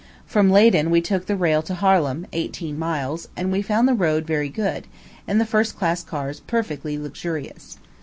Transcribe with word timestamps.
From 0.25 0.49
Leyden 0.49 0.89
we 0.89 0.99
took 0.99 1.27
the 1.27 1.35
rail 1.35 1.61
to 1.61 1.75
Harlem, 1.75 2.25
eighteen 2.33 2.79
miles; 2.79 3.27
and 3.37 3.51
we 3.51 3.61
found 3.61 3.87
the 3.87 3.93
road 3.93 4.25
very 4.25 4.49
good, 4.49 4.87
and 5.27 5.39
the 5.39 5.45
first 5.45 5.77
class 5.77 6.03
cars 6.03 6.39
perfectly 6.39 6.97
luxurious. 6.97 7.77